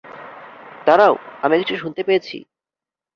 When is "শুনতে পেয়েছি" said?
1.75-2.37